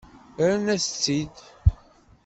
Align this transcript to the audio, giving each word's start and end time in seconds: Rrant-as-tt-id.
Rrant-as-tt-id. 0.37 1.35